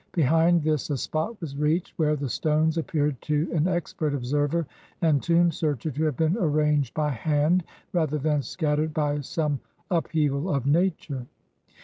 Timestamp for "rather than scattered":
7.93-8.95